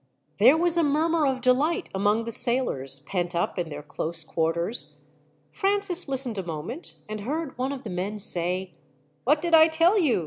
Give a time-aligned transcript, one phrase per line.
[0.39, 4.97] There was a murmur of delight among the sailors, pent up in their close quarters.
[5.51, 8.73] Francis listened a moment, and heard one of the men say:
[9.25, 10.19] "What did I tell you?